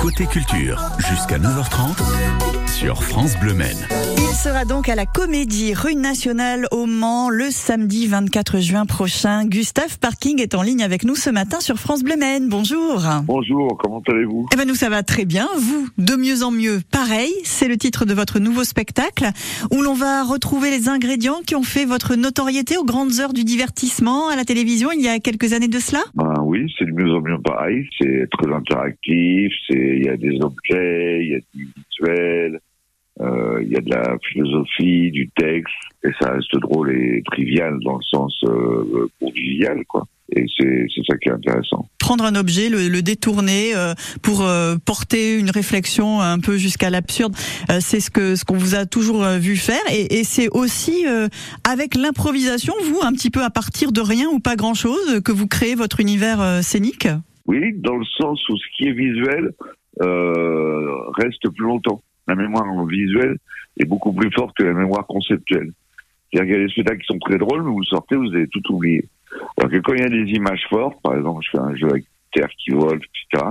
[0.00, 3.76] Côté culture, jusqu'à 9h30 sur France Bleu Maine.
[4.16, 9.44] Il sera donc à la Comédie Rue Nationale au Mans le samedi 24 juin prochain.
[9.44, 12.48] Gustave Parking est en ligne avec nous ce matin sur France Bleu Maine.
[12.48, 13.02] Bonjour.
[13.24, 14.46] Bonjour, comment allez-vous?
[14.54, 15.46] Eh ben nous ça va très bien.
[15.58, 17.30] Vous, de mieux en mieux, pareil.
[17.44, 19.26] C'est le titre de votre nouveau spectacle
[19.70, 23.44] où l'on va retrouver les ingrédients qui ont fait votre notoriété aux grandes heures du
[23.44, 26.00] divertissement à la télévision il y a quelques années de cela?
[26.14, 27.86] Ben oui, c'est de mieux en mieux pareil.
[28.00, 29.52] C'est très interactif.
[29.68, 32.58] C'est il y a des objets, il y a du visuel.
[33.20, 35.74] Euh, il y a de la philosophie, du texte,
[36.04, 40.04] et ça reste drôle et trivial dans le sens euh, convivial, quoi.
[40.34, 41.88] Et c'est c'est ça qui est intéressant.
[41.98, 46.88] Prendre un objet, le, le détourner euh, pour euh, porter une réflexion un peu jusqu'à
[46.88, 47.34] l'absurde,
[47.70, 49.82] euh, c'est ce que ce qu'on vous a toujours euh, vu faire.
[49.92, 51.28] Et, et c'est aussi euh,
[51.68, 55.32] avec l'improvisation, vous, un petit peu à partir de rien ou pas grand chose, que
[55.32, 57.08] vous créez votre univers euh, scénique?
[57.46, 59.50] Oui, dans le sens où ce qui est visuel
[60.00, 62.00] euh, reste plus longtemps.
[62.30, 63.38] La mémoire visuelle
[63.76, 65.72] est beaucoup plus forte que la mémoire conceptuelle.
[66.32, 68.62] C'est-à-dire y a des spectacles qui sont très drôles, mais vous sortez, vous avez tout
[68.72, 69.04] oublié.
[69.58, 71.88] Alors que quand il y a des images fortes, par exemple, je fais un jeu
[71.88, 73.50] avec terre qui vole, etc.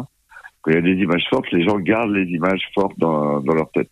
[0.61, 3.69] Quand il y a des images fortes, les gens gardent les images fortes dans, leur
[3.71, 3.91] tête.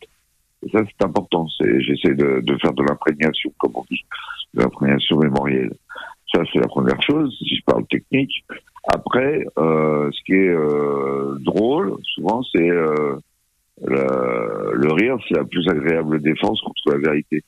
[0.66, 1.48] Et ça, c'est important.
[1.60, 4.06] J'essaie de, de faire de l'imprégnation, comme on dit,
[4.54, 5.74] de l'imprégnation mémorielle.
[6.34, 8.46] Ça, c'est la première chose, si je parle technique.
[8.88, 13.18] Après, euh, ce qui est euh, drôle, souvent, c'est euh,
[13.88, 17.44] le, le rire, c'est la plus agréable défense contre la vérité.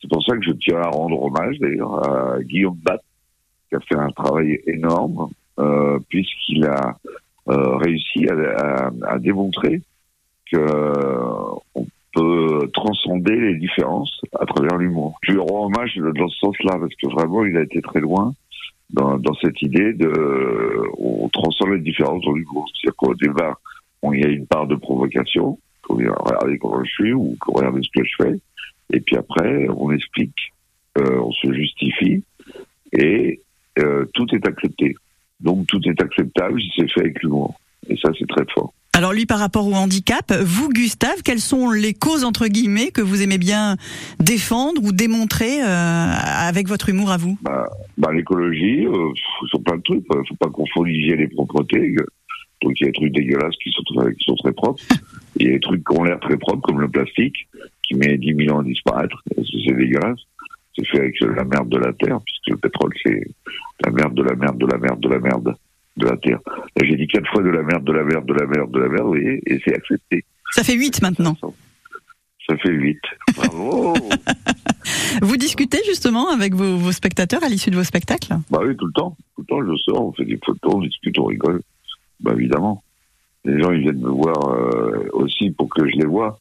[0.00, 3.00] C'est pour ça que je tiens à rendre hommage, d'ailleurs, à Guillaume Bat,
[3.68, 6.96] qui a fait un travail énorme, euh, puisqu'il a
[7.48, 9.82] euh, réussi à, à, à démontrer
[10.50, 15.18] que euh, on peut transcender les différences à travers l'humour.
[15.22, 18.34] Je lui rends hommage dans ce sens-là, parce que vraiment, il a été très loin
[18.90, 20.12] dans, dans cette idée de
[20.98, 22.66] on transcende les différences dans l'humour.
[22.74, 23.58] C'est-à-dire qu'au départ,
[24.02, 25.58] on, y a une part de provocation,
[25.94, 28.40] qu'on vient regarder comment je suis ou qu'on regarde ce que je fais,
[28.92, 30.52] et puis après, on explique,
[30.98, 32.22] euh, on se justifie,
[32.92, 33.40] et
[33.78, 34.94] euh, tout est accepté.
[35.40, 37.54] Donc tout est acceptable si c'est fait avec l'humour.
[37.88, 38.72] Et ça, c'est très fort.
[38.96, 43.02] Alors lui, par rapport au handicap, vous, Gustave, quelles sont les causes entre guillemets que
[43.02, 43.76] vous aimez bien
[44.20, 47.36] défendre ou démontrer euh, avec votre humour à vous?
[47.42, 47.66] Bah,
[47.98, 49.10] bah l'écologie, euh,
[49.50, 50.04] sont plein de trucs.
[50.08, 51.96] Il faut pas confondre l'hygiène et propreté.
[52.62, 54.82] Donc il y a des trucs dégueulasses qui sont qui sont très propres.
[55.36, 57.48] Il y a des trucs qui ont l'air très propres, comme le plastique,
[57.82, 59.22] qui met 10 000 ans à disparaître.
[59.36, 60.20] C'est dégueulasse.
[60.76, 63.22] C'est fait avec la merde de la terre, puisque le pétrole, c'est
[63.84, 65.54] la merde de la merde de la merde de la merde
[65.96, 66.40] de la terre.
[66.46, 68.78] Là, j'ai dit quatre fois de la merde, de la merde, de la merde, de
[68.80, 70.24] la merde, vous voyez, et c'est accepté.
[70.50, 71.36] Ça fait 8 maintenant.
[72.48, 73.00] Ça fait huit.
[73.36, 73.94] Bravo
[75.22, 78.34] Vous discutez justement avec vos, vos spectateurs à l'issue de vos spectacles?
[78.50, 79.16] Bah oui, tout le temps.
[79.34, 81.62] Tout le temps, je sors, on fait des photos, on discute, on rigole.
[82.20, 82.82] Bah évidemment.
[83.44, 86.38] Les gens, ils viennent me voir euh, aussi pour que je les vois.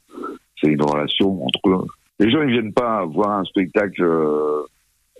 [0.61, 1.85] C'est une relation entre eux.
[2.19, 4.61] Les gens, ils viennent pas voir un spectacle euh,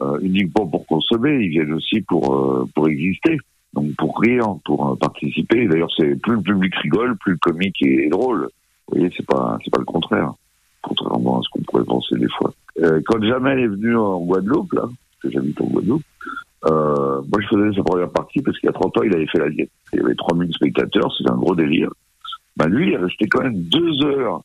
[0.02, 3.38] euh, uniquement pour consommer, ils viennent aussi pour, euh, pour exister.
[3.74, 5.68] Donc pour rire, pour euh, participer.
[5.68, 8.50] D'ailleurs, c'est plus le public rigole, plus le comique est, est drôle.
[8.88, 10.34] Vous voyez, c'est pas c'est pas le contraire.
[10.82, 12.54] Contrairement à ce qu'on pourrait penser des fois.
[12.80, 16.04] Euh, quand Jamel est venu en Guadeloupe, là, parce que j'habite en Guadeloupe,
[16.66, 19.28] euh, moi je faisais sa première partie parce qu'il y a 30 ans, il avait
[19.28, 19.72] fait la diète.
[19.92, 21.90] Il y avait 3000 spectateurs, c'était un gros délire.
[22.56, 24.42] Bah lui, il est resté quand même deux heures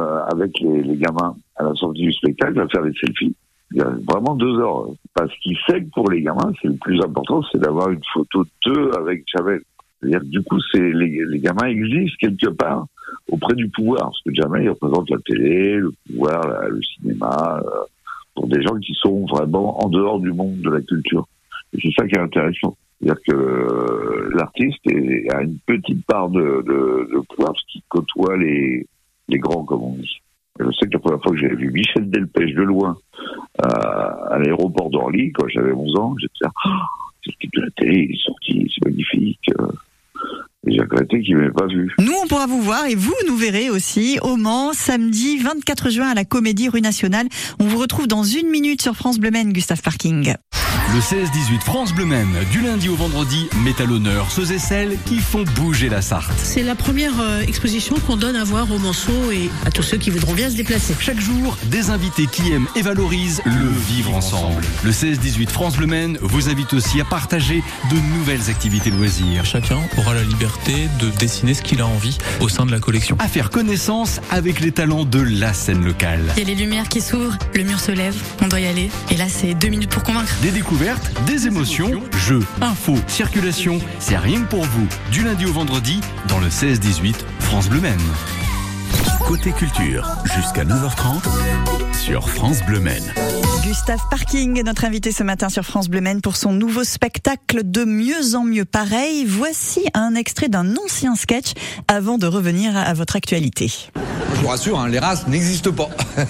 [0.00, 3.34] euh, avec les, les gamins à la sortie du spectacle à faire des selfies.
[3.70, 4.88] Il y a vraiment deux heures.
[5.14, 8.44] Parce qu'il sait que pour les gamins, c'est le plus important, c'est d'avoir une photo
[8.64, 9.60] d'eux avec Jamel.
[10.00, 12.86] C'est-à-dire que du coup, c'est les, les gamins existent quelque part
[13.30, 14.04] auprès du pouvoir.
[14.04, 17.84] Parce que Jamel, il représente la télé, le pouvoir, le cinéma, euh,
[18.34, 21.26] pour des gens qui sont vraiment en dehors du monde de la culture.
[21.72, 22.76] Et c'est ça qui est intéressant.
[23.00, 24.80] C'est-à-dire que euh, l'artiste
[25.32, 28.86] a une petite part de, de, de pouvoir parce qu'il côtoie les,
[29.28, 30.20] les grands, comme on dit.
[30.58, 32.96] Je sais que la première fois que j'avais vu Michel Delpech de loin
[33.64, 36.70] euh, à l'aéroport d'Orly, quand j'avais 11 ans, j'étais là, oh,
[37.24, 39.50] c'est le type de la télé, il est sorti, c'est magnifique.
[39.60, 39.66] euh.
[40.66, 41.94] Et j'ai regretté qu'il ne m'ait pas vu.
[42.00, 46.08] Nous, on pourra vous voir et vous nous verrez aussi au Mans, samedi 24 juin
[46.08, 47.28] à la Comédie Rue Nationale.
[47.60, 50.34] On vous retrouve dans une minute sur France Bleu Gustave Parking.
[50.94, 54.96] Le 16-18 France Bleu Maine, du lundi au vendredi, met à l'honneur ceux et celles
[55.04, 56.32] qui font bouger la Sarthe.
[56.42, 59.98] C'est la première euh, exposition qu'on donne à voir aux Manceaux et à tous ceux
[59.98, 60.94] qui voudront bien se déplacer.
[60.98, 64.62] Chaque jour, des invités qui aiment et valorisent le vivre ensemble.
[64.82, 69.80] Le 16-18 France Bleu Maine vous invite aussi à partager de nouvelles activités loisirs, Chacun
[69.98, 73.14] aura la liberté de dessiner ce qu'il a envie au sein de la collection.
[73.20, 76.32] à faire connaissance avec les talents de la scène locale.
[76.38, 78.90] Il y a les lumières qui s'ouvrent, le mur se lève, on doit y aller.
[79.10, 80.34] Et là, c'est deux minutes pour convaincre.
[80.40, 80.77] Des découvertes,
[81.26, 84.86] des émotions, jeux, infos, circulation, c'est rien que pour vous.
[85.10, 87.98] Du lundi au vendredi, dans le 16-18 France Bleu Maine.
[89.26, 93.04] Côté culture, jusqu'à 9h30 sur France Bleu Maine.
[93.62, 97.60] Gustave Parking est notre invité ce matin sur France Bleu Maine pour son nouveau spectacle
[97.62, 99.26] de mieux en mieux pareil.
[99.26, 101.52] Voici un extrait d'un ancien sketch
[101.86, 103.70] avant de revenir à votre actualité.
[104.34, 105.90] Je vous rassure, hein, les races n'existent pas.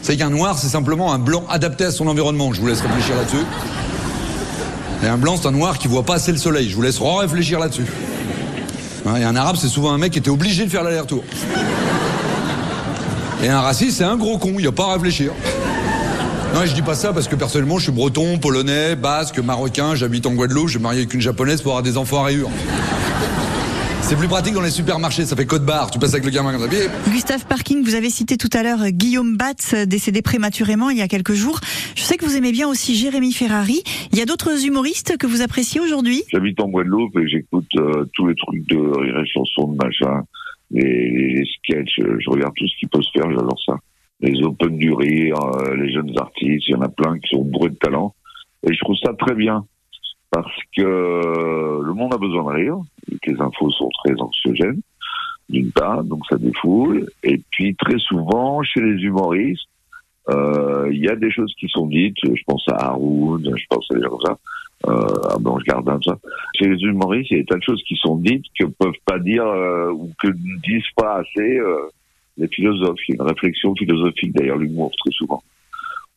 [0.00, 2.54] c'est qu'un noir, c'est simplement un blanc adapté à son environnement.
[2.54, 3.44] Je vous laisse réfléchir là-dessus.
[5.02, 6.70] Et un blanc, c'est un noir qui voit pas assez le soleil.
[6.70, 7.84] Je vous laisse réfléchir là-dessus.
[9.04, 11.22] Et un arabe, c'est souvent un mec qui était obligé de faire l'aller-retour.
[13.42, 15.32] Et un raciste, c'est un gros con, il n'y a pas à réfléchir.
[16.54, 20.26] Non, je dis pas ça parce que personnellement, je suis breton, polonais, basque, marocain, j'habite
[20.26, 22.50] en Guadeloupe, je suis marié avec une japonaise pour avoir des enfants à rayures.
[24.00, 26.56] C'est plus pratique dans les supermarchés, ça fait code barre, tu passes avec le gamin
[26.56, 26.78] comme ça.
[27.10, 31.08] Gustave Parking, vous avez cité tout à l'heure Guillaume Batz, décédé prématurément il y a
[31.08, 31.58] quelques jours.
[31.96, 33.82] Je sais que vous aimez bien aussi Jérémy Ferrari.
[34.12, 36.22] Il y a d'autres humoristes que vous appréciez aujourd'hui?
[36.32, 40.22] J'habite en Guadeloupe et j'écoute euh, tous les trucs de rire et chansons, de machin,
[40.70, 43.76] les, les sketchs, je regarde tout ce qui peut se faire, j'adore ça
[44.20, 47.44] les Open du Rire, euh, les jeunes artistes, il y en a plein qui sont
[47.44, 48.14] bourrés de talent.
[48.62, 49.64] Et je trouve ça très bien.
[50.30, 52.78] Parce que le monde a besoin de rire,
[53.08, 54.80] les infos sont très anxiogènes,
[55.48, 57.08] d'une part, donc ça défoule.
[57.22, 59.68] Et puis très souvent, chez les humoristes,
[60.28, 63.86] euh, il y a des choses qui sont dites, je pense à Haroun, je pense
[63.92, 64.38] à des gens comme ça,
[64.86, 66.18] euh, à Blanche Gardin, tout ça.
[66.54, 69.18] Chez les humoristes, il y a des de choses qui sont dites que peuvent pas
[69.18, 71.88] dire euh, ou que ne disent pas assez euh,
[72.36, 72.98] les philosophes.
[73.08, 75.42] Il y a une réflexion philosophique derrière l'humour très souvent.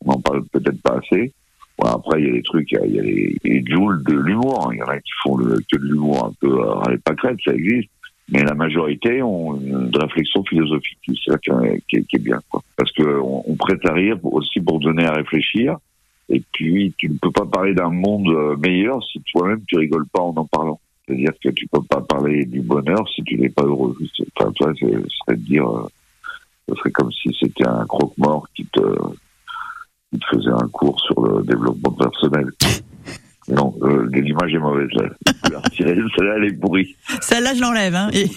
[0.05, 1.31] On n'en parle peut-être pas assez.
[1.77, 4.71] Bon, après, il y a des trucs, il y a, les, les joules de l'humour.
[4.73, 6.97] Il y en a qui font le, que de l'humour un peu à euh, les
[6.97, 7.89] pâquerettes, ça existe.
[8.31, 12.61] Mais la majorité ont une réflexion philosophique, c'est ça qui est, qui est, bien, quoi.
[12.75, 15.77] Parce que on, on, prête à rire aussi pour donner à réfléchir.
[16.29, 20.07] Et puis, tu ne peux pas parler d'un monde euh, meilleur si toi-même tu rigoles
[20.07, 20.79] pas en en parlant.
[21.07, 23.95] C'est-à-dire que tu peux pas parler du bonheur si tu n'es pas heureux.
[24.37, 25.87] Enfin, toi, c'est de dire, euh,
[26.67, 28.79] ce serait comme si c'était un croque-mort qui te,
[30.11, 32.49] qui te faisait un cours sur le développement personnel.
[33.51, 35.09] Non, euh, l'image est mauvaise là.
[35.75, 36.95] Celle-là, elle est pourrie.
[37.19, 37.95] Celle-là, je l'enlève.
[37.95, 38.11] Hein.
[38.13, 38.27] Et...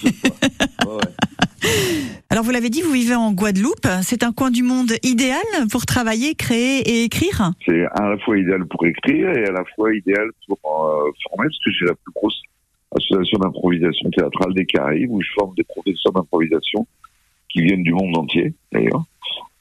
[2.33, 3.87] Alors, vous l'avez dit, vous vivez en Guadeloupe.
[4.01, 8.39] C'est un coin du monde idéal pour travailler, créer et écrire C'est à la fois
[8.39, 11.93] idéal pour écrire et à la fois idéal pour euh, former, parce que j'ai la
[11.93, 12.41] plus grosse
[12.97, 16.87] association d'improvisation théâtrale des Caraïbes, où je forme des professeurs d'improvisation
[17.51, 19.05] qui viennent du monde entier, d'ailleurs.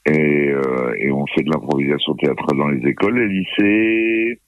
[0.06, 4.40] Et, euh, et, on fait de l'improvisation théâtrale dans les écoles, les lycées,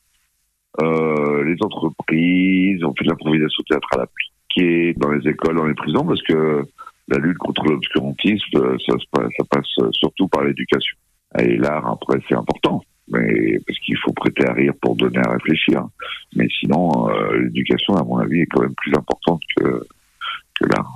[0.80, 6.06] euh, les entreprises, on fait de l'improvisation théâtrale appliquée dans les écoles, dans les prisons,
[6.06, 6.64] parce que
[7.08, 10.96] la lutte contre l'obscurantisme, ça, ça passe surtout par l'éducation.
[11.38, 15.32] Et l'art, après, c'est important, mais parce qu'il faut prêter à rire pour donner à
[15.32, 15.86] réfléchir.
[16.36, 19.84] Mais sinon, euh, l'éducation, à mon avis, est quand même plus importante que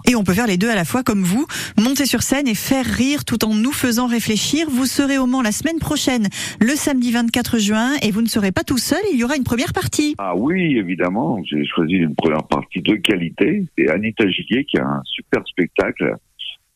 [0.06, 1.46] et on peut faire les deux à la fois comme vous,
[1.76, 4.69] monter sur scène et faire rire tout en nous faisant réfléchir.
[4.70, 6.28] Vous serez au Mans la semaine prochaine,
[6.60, 9.44] le samedi 24 juin, et vous ne serez pas tout seul, il y aura une
[9.44, 10.14] première partie.
[10.19, 13.64] Ah oui, évidemment, j'ai choisi une première partie de qualité.
[13.76, 16.14] C'est Anita Gillier qui a un super spectacle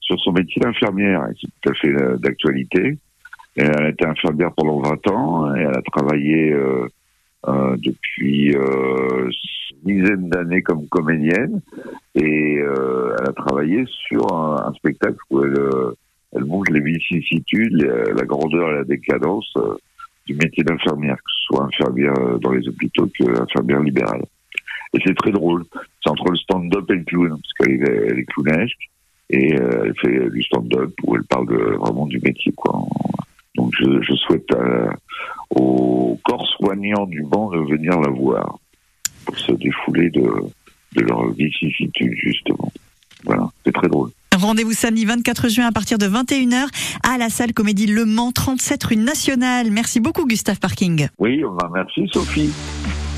[0.00, 2.98] sur son métier d'infirmière, qui est tout à fait euh, d'actualité.
[3.54, 6.88] Elle a été infirmière pendant 20 ans et elle a travaillé euh,
[7.48, 9.28] euh, depuis euh,
[9.84, 11.60] une dizaine d'années comme comédienne
[12.14, 15.96] et euh, elle a travaillé sur un, un spectacle où elle, euh,
[16.34, 19.74] elle montre les vicissitudes, la grandeur et la décadence euh,
[20.26, 24.22] du métier d'infirmière, que ce soit infirmière dans les hôpitaux que infirmière libérale.
[24.94, 25.64] Et c'est très drôle.
[26.02, 28.88] C'est entre le stand-up et le clown, parce qu'elle est, clownesque
[29.30, 32.84] et elle fait du stand-up où elle parle vraiment du métier, quoi.
[33.56, 34.48] Donc je, je souhaite
[35.50, 38.58] aux corps soignants du banc de venir la voir
[39.24, 40.22] pour se défouler de,
[40.94, 42.72] de leur vicissitude, justement.
[43.24, 44.10] Voilà, c'est très drôle.
[44.34, 46.66] Rendez-vous samedi 24 juin à partir de 21h
[47.04, 49.70] à la salle Comédie Le Mans, 37 rue Nationale.
[49.70, 51.08] Merci beaucoup Gustave Parking.
[51.18, 52.50] Oui, bah, merci Sophie.